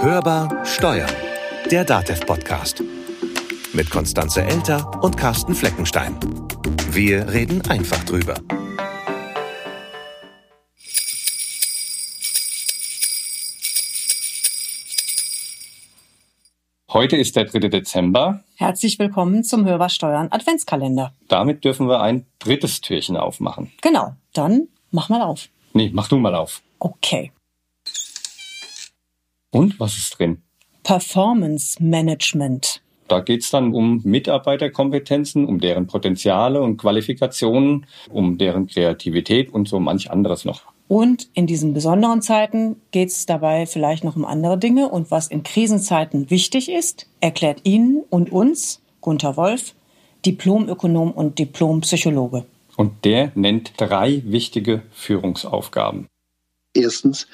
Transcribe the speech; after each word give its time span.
Hörbar 0.00 0.64
Steuern, 0.64 1.10
der 1.70 1.84
DATEV-Podcast. 1.84 2.82
Mit 3.72 3.90
Konstanze 3.90 4.42
Elter 4.42 5.02
und 5.02 5.16
Carsten 5.16 5.54
Fleckenstein. 5.54 6.18
Wir 6.90 7.32
reden 7.32 7.62
einfach 7.68 8.04
drüber. 8.04 8.34
Heute 16.92 17.16
ist 17.16 17.34
der 17.36 17.44
3. 17.46 17.68
Dezember. 17.68 18.44
Herzlich 18.56 18.98
willkommen 18.98 19.42
zum 19.42 19.64
Hörbar 19.64 19.88
Steuern 19.88 20.28
Adventskalender. 20.30 21.12
Damit 21.28 21.64
dürfen 21.64 21.88
wir 21.88 22.00
ein 22.00 22.26
drittes 22.38 22.80
Türchen 22.80 23.16
aufmachen. 23.16 23.72
Genau, 23.82 24.14
dann 24.32 24.68
mach 24.90 25.08
mal 25.08 25.22
auf. 25.22 25.48
Nee, 25.72 25.90
mach 25.92 26.08
du 26.08 26.18
mal 26.18 26.34
auf. 26.34 26.62
Okay. 26.78 27.32
Und 29.54 29.78
was 29.78 29.96
ist 29.96 30.18
drin? 30.18 30.42
Performance 30.82 31.80
Management. 31.80 32.82
Da 33.06 33.20
geht's 33.20 33.50
dann 33.50 33.72
um 33.72 34.00
Mitarbeiterkompetenzen, 34.02 35.46
um 35.46 35.60
deren 35.60 35.86
Potenziale 35.86 36.60
und 36.60 36.76
Qualifikationen, 36.76 37.86
um 38.10 38.36
deren 38.36 38.66
Kreativität 38.66 39.54
und 39.54 39.68
so 39.68 39.78
manch 39.78 40.10
anderes 40.10 40.44
noch. 40.44 40.62
Und 40.88 41.28
in 41.34 41.46
diesen 41.46 41.72
besonderen 41.72 42.20
Zeiten 42.20 42.80
geht 42.90 43.10
es 43.10 43.26
dabei 43.26 43.66
vielleicht 43.66 44.02
noch 44.02 44.16
um 44.16 44.24
andere 44.24 44.58
Dinge. 44.58 44.88
Und 44.88 45.12
was 45.12 45.28
in 45.28 45.44
Krisenzeiten 45.44 46.30
wichtig 46.30 46.68
ist, 46.68 47.06
erklärt 47.20 47.60
Ihnen 47.62 48.02
und 48.10 48.32
uns 48.32 48.82
Gunther 49.00 49.36
Wolf, 49.36 49.76
Diplomökonom 50.26 51.12
und 51.12 51.38
Diplompsychologe. 51.38 52.44
Und 52.76 53.04
der 53.04 53.30
nennt 53.36 53.74
drei 53.76 54.20
wichtige 54.24 54.82
Führungsaufgaben. 54.90 56.08
Erstens 56.74 57.28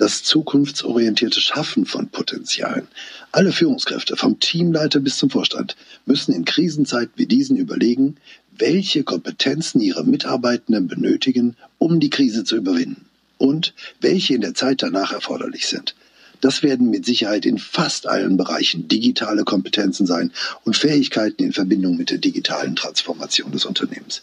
das 0.00 0.22
zukunftsorientierte 0.22 1.42
Schaffen 1.42 1.84
von 1.84 2.08
Potenzialen. 2.08 2.88
Alle 3.32 3.52
Führungskräfte, 3.52 4.16
vom 4.16 4.40
Teamleiter 4.40 4.98
bis 4.98 5.18
zum 5.18 5.28
Vorstand, 5.28 5.76
müssen 6.06 6.32
in 6.32 6.46
Krisenzeiten 6.46 7.12
wie 7.16 7.26
diesen 7.26 7.58
überlegen, 7.58 8.16
welche 8.56 9.04
Kompetenzen 9.04 9.78
ihre 9.82 10.04
Mitarbeitenden 10.04 10.88
benötigen, 10.88 11.54
um 11.76 12.00
die 12.00 12.08
Krise 12.08 12.44
zu 12.44 12.56
überwinden 12.56 13.04
und 13.36 13.74
welche 14.00 14.34
in 14.34 14.40
der 14.40 14.54
Zeit 14.54 14.82
danach 14.82 15.12
erforderlich 15.12 15.66
sind. 15.66 15.94
Das 16.40 16.62
werden 16.62 16.90
mit 16.90 17.04
Sicherheit 17.04 17.46
in 17.46 17.58
fast 17.58 18.08
allen 18.08 18.36
Bereichen 18.36 18.88
digitale 18.88 19.44
Kompetenzen 19.44 20.06
sein 20.06 20.32
und 20.64 20.76
Fähigkeiten 20.76 21.42
in 21.42 21.52
Verbindung 21.52 21.96
mit 21.96 22.10
der 22.10 22.18
digitalen 22.18 22.76
Transformation 22.76 23.52
des 23.52 23.64
Unternehmens. 23.64 24.22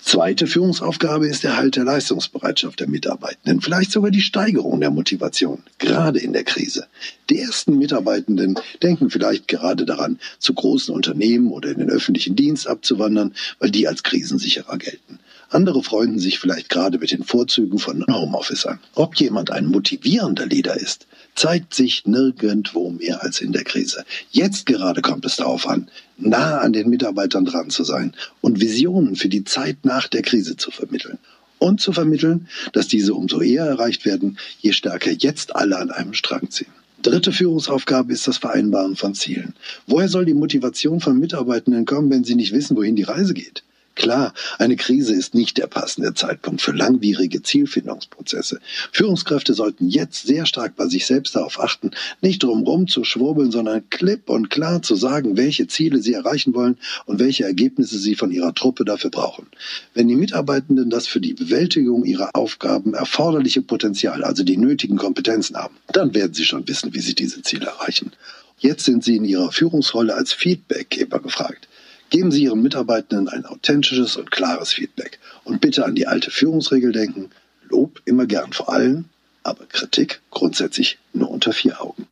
Zweite 0.00 0.46
Führungsaufgabe 0.46 1.26
ist 1.26 1.42
der 1.42 1.58
Halt 1.58 1.76
der 1.76 1.84
Leistungsbereitschaft 1.84 2.80
der 2.80 2.88
Mitarbeitenden, 2.88 3.60
vielleicht 3.60 3.92
sogar 3.92 4.10
die 4.10 4.22
Steigerung 4.22 4.80
der 4.80 4.90
Motivation, 4.90 5.62
gerade 5.76 6.18
in 6.18 6.32
der 6.32 6.44
Krise. 6.44 6.86
Die 7.28 7.38
ersten 7.38 7.76
Mitarbeitenden 7.76 8.58
denken 8.82 9.10
vielleicht 9.10 9.48
gerade 9.48 9.84
daran, 9.84 10.18
zu 10.38 10.54
großen 10.54 10.94
Unternehmen 10.94 11.52
oder 11.52 11.70
in 11.70 11.78
den 11.78 11.90
öffentlichen 11.90 12.36
Dienst 12.36 12.66
abzuwandern, 12.66 13.34
weil 13.58 13.70
die 13.70 13.86
als 13.86 14.02
krisensicherer 14.02 14.78
gelten. 14.78 15.18
Andere 15.50 15.82
freunden 15.82 16.18
sich 16.18 16.38
vielleicht 16.38 16.68
gerade 16.68 16.98
mit 16.98 17.10
den 17.10 17.24
Vorzügen 17.24 17.78
von 17.78 18.04
Homeoffice 18.06 18.66
an. 18.66 18.80
Ob 18.94 19.16
jemand 19.16 19.50
ein 19.50 19.66
motivierender 19.66 20.44
Leader 20.44 20.76
ist, 20.76 21.06
zeigt 21.34 21.72
sich 21.72 22.04
nirgendwo 22.04 22.90
mehr 22.90 23.22
als 23.22 23.40
in 23.40 23.52
der 23.52 23.64
Krise. 23.64 24.04
Jetzt 24.30 24.66
gerade 24.66 25.00
kommt 25.00 25.24
es 25.24 25.36
darauf 25.36 25.66
an, 25.66 25.88
nah 26.18 26.58
an 26.58 26.74
den 26.74 26.90
Mitarbeitern 26.90 27.46
dran 27.46 27.70
zu 27.70 27.82
sein 27.82 28.12
und 28.42 28.60
Visionen 28.60 29.16
für 29.16 29.30
die 29.30 29.44
Zeit 29.44 29.78
nach 29.84 30.06
der 30.06 30.20
Krise 30.20 30.56
zu 30.56 30.70
vermitteln. 30.70 31.18
Und 31.58 31.80
zu 31.80 31.92
vermitteln, 31.92 32.48
dass 32.72 32.86
diese 32.86 33.14
umso 33.14 33.40
eher 33.40 33.64
erreicht 33.64 34.04
werden, 34.04 34.38
je 34.60 34.72
stärker 34.72 35.12
jetzt 35.12 35.56
alle 35.56 35.78
an 35.78 35.90
einem 35.90 36.12
Strang 36.12 36.50
ziehen. 36.50 36.72
Dritte 37.00 37.32
Führungsaufgabe 37.32 38.12
ist 38.12 38.28
das 38.28 38.36
Vereinbaren 38.36 38.96
von 38.96 39.14
Zielen. 39.14 39.54
Woher 39.86 40.08
soll 40.08 40.24
die 40.24 40.34
Motivation 40.34 41.00
von 41.00 41.18
Mitarbeitenden 41.18 41.86
kommen, 41.86 42.10
wenn 42.10 42.24
sie 42.24 42.34
nicht 42.34 42.52
wissen, 42.52 42.76
wohin 42.76 42.96
die 42.96 43.04
Reise 43.04 43.34
geht? 43.34 43.62
Klar, 43.98 44.32
eine 44.58 44.76
Krise 44.76 45.12
ist 45.12 45.34
nicht 45.34 45.58
der 45.58 45.66
passende 45.66 46.14
Zeitpunkt 46.14 46.62
für 46.62 46.70
langwierige 46.70 47.42
Zielfindungsprozesse. 47.42 48.60
Führungskräfte 48.92 49.54
sollten 49.54 49.88
jetzt 49.88 50.24
sehr 50.24 50.46
stark 50.46 50.76
bei 50.76 50.86
sich 50.86 51.04
selbst 51.04 51.34
darauf 51.34 51.58
achten, 51.58 51.90
nicht 52.20 52.44
drumherum 52.44 52.86
zu 52.86 53.02
schwurbeln, 53.02 53.50
sondern 53.50 53.90
klipp 53.90 54.30
und 54.30 54.50
klar 54.50 54.82
zu 54.82 54.94
sagen, 54.94 55.36
welche 55.36 55.66
Ziele 55.66 56.00
sie 56.00 56.12
erreichen 56.12 56.54
wollen 56.54 56.78
und 57.06 57.18
welche 57.18 57.42
Ergebnisse 57.42 57.98
sie 57.98 58.14
von 58.14 58.30
ihrer 58.30 58.54
Truppe 58.54 58.84
dafür 58.84 59.10
brauchen. 59.10 59.48
Wenn 59.94 60.06
die 60.06 60.14
Mitarbeitenden 60.14 60.90
das 60.90 61.08
für 61.08 61.20
die 61.20 61.34
Bewältigung 61.34 62.04
ihrer 62.04 62.30
Aufgaben 62.34 62.94
erforderliche 62.94 63.62
Potenzial, 63.62 64.22
also 64.22 64.44
die 64.44 64.58
nötigen 64.58 64.96
Kompetenzen 64.96 65.56
haben, 65.56 65.74
dann 65.88 66.14
werden 66.14 66.34
sie 66.34 66.44
schon 66.44 66.68
wissen, 66.68 66.94
wie 66.94 67.00
sie 67.00 67.16
diese 67.16 67.42
Ziele 67.42 67.66
erreichen. 67.66 68.12
Jetzt 68.60 68.84
sind 68.84 69.02
sie 69.02 69.16
in 69.16 69.24
ihrer 69.24 69.50
Führungsrolle 69.50 70.14
als 70.14 70.32
Feedbackgeber 70.32 71.18
gefragt. 71.18 71.67
Geben 72.10 72.30
Sie 72.30 72.44
Ihren 72.44 72.62
Mitarbeitenden 72.62 73.28
ein 73.28 73.44
authentisches 73.44 74.16
und 74.16 74.30
klares 74.30 74.72
Feedback. 74.72 75.18
Und 75.44 75.60
bitte 75.60 75.84
an 75.84 75.94
die 75.94 76.06
alte 76.06 76.30
Führungsregel 76.30 76.92
denken, 76.92 77.30
Lob 77.68 78.00
immer 78.06 78.26
gern 78.26 78.52
vor 78.52 78.70
allen, 78.70 79.10
aber 79.42 79.66
Kritik 79.66 80.22
grundsätzlich 80.30 80.98
nur 81.12 81.30
unter 81.30 81.52
vier 81.52 81.82
Augen. 81.82 82.06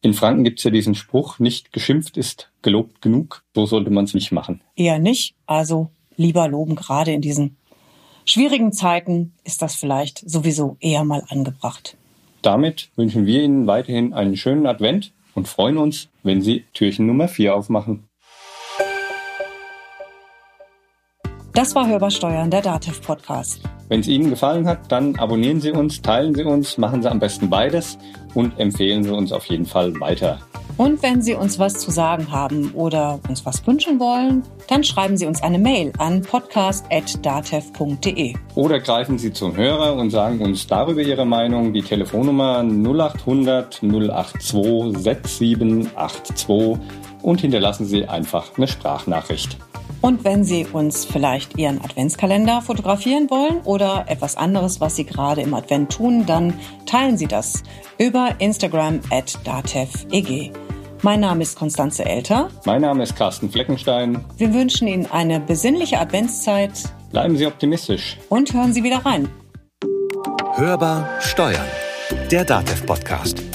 In 0.00 0.14
Franken 0.14 0.44
gibt 0.44 0.58
es 0.58 0.64
ja 0.64 0.70
diesen 0.70 0.94
Spruch, 0.94 1.38
nicht 1.38 1.72
geschimpft 1.72 2.16
ist 2.16 2.50
gelobt 2.62 3.02
genug. 3.02 3.42
So 3.54 3.66
sollte 3.66 3.90
man 3.90 4.04
es 4.04 4.14
nicht 4.14 4.32
machen. 4.32 4.60
Eher 4.76 4.98
nicht. 4.98 5.34
Also 5.46 5.90
lieber 6.16 6.48
loben, 6.48 6.76
gerade 6.76 7.12
in 7.12 7.20
diesen 7.20 7.56
schwierigen 8.24 8.72
Zeiten 8.72 9.34
ist 9.44 9.62
das 9.62 9.74
vielleicht 9.74 10.28
sowieso 10.28 10.76
eher 10.80 11.04
mal 11.04 11.24
angebracht. 11.28 11.96
Damit 12.42 12.90
wünschen 12.96 13.26
wir 13.26 13.42
Ihnen 13.42 13.66
weiterhin 13.66 14.12
einen 14.12 14.36
schönen 14.36 14.66
Advent 14.66 15.12
und 15.34 15.48
freuen 15.48 15.78
uns, 15.78 16.08
wenn 16.22 16.42
Sie 16.42 16.64
Türchen 16.72 17.06
Nummer 17.06 17.28
4 17.28 17.54
aufmachen. 17.54 18.07
Das 21.58 21.74
war 21.74 21.88
Hörbar 21.88 22.12
Steuern, 22.12 22.52
der 22.52 22.62
DATEV 22.62 23.02
Podcast. 23.02 23.60
Wenn 23.88 23.98
es 23.98 24.06
Ihnen 24.06 24.30
gefallen 24.30 24.68
hat, 24.68 24.92
dann 24.92 25.16
abonnieren 25.16 25.60
Sie 25.60 25.72
uns, 25.72 26.00
teilen 26.00 26.32
Sie 26.32 26.44
uns, 26.44 26.78
machen 26.78 27.02
Sie 27.02 27.10
am 27.10 27.18
besten 27.18 27.50
beides 27.50 27.98
und 28.34 28.56
empfehlen 28.60 29.02
Sie 29.02 29.10
uns 29.10 29.32
auf 29.32 29.46
jeden 29.46 29.66
Fall 29.66 29.98
weiter. 29.98 30.38
Und 30.76 31.02
wenn 31.02 31.20
Sie 31.20 31.34
uns 31.34 31.58
was 31.58 31.74
zu 31.74 31.90
sagen 31.90 32.30
haben 32.30 32.70
oder 32.74 33.18
uns 33.28 33.44
was 33.44 33.66
wünschen 33.66 33.98
wollen, 33.98 34.44
dann 34.68 34.84
schreiben 34.84 35.16
Sie 35.16 35.26
uns 35.26 35.42
eine 35.42 35.58
Mail 35.58 35.92
an 35.98 36.22
podcast.datev.de. 36.22 38.34
Oder 38.54 38.78
greifen 38.78 39.18
Sie 39.18 39.32
zum 39.32 39.56
Hörer 39.56 39.96
und 39.96 40.10
sagen 40.10 40.40
uns 40.40 40.68
darüber 40.68 41.00
Ihre 41.00 41.26
Meinung. 41.26 41.72
Die 41.72 41.82
Telefonnummer 41.82 42.62
0800 42.62 43.82
082 43.82 44.96
6782 44.96 46.78
und 47.22 47.40
hinterlassen 47.40 47.84
Sie 47.84 48.06
einfach 48.06 48.56
eine 48.56 48.68
Sprachnachricht. 48.68 49.58
Und 50.00 50.24
wenn 50.24 50.44
Sie 50.44 50.64
uns 50.64 51.04
vielleicht 51.04 51.58
Ihren 51.58 51.80
Adventskalender 51.80 52.62
fotografieren 52.62 53.28
wollen 53.30 53.60
oder 53.64 54.04
etwas 54.08 54.36
anderes, 54.36 54.80
was 54.80 54.96
Sie 54.96 55.04
gerade 55.04 55.42
im 55.42 55.54
Advent 55.54 55.92
tun, 55.92 56.24
dann 56.26 56.54
teilen 56.86 57.16
Sie 57.18 57.26
das 57.26 57.62
über 57.98 58.36
Instagram 58.38 59.00
at 59.10 59.38
dateveg. 59.44 60.52
Mein 61.02 61.20
Name 61.20 61.42
ist 61.42 61.56
Konstanze 61.56 62.04
Elter. 62.04 62.48
Mein 62.64 62.80
Name 62.82 63.02
ist 63.02 63.16
Carsten 63.16 63.50
Fleckenstein. 63.50 64.24
Wir 64.36 64.52
wünschen 64.52 64.88
Ihnen 64.88 65.06
eine 65.06 65.40
besinnliche 65.40 65.98
Adventszeit. 65.98 66.72
Bleiben 67.10 67.36
Sie 67.36 67.46
optimistisch. 67.46 68.18
Und 68.28 68.52
hören 68.52 68.72
Sie 68.72 68.82
wieder 68.82 69.04
rein. 69.04 69.28
Hörbar 70.56 71.08
Steuern, 71.20 71.66
der 72.30 72.44
DATEV-Podcast. 72.44 73.47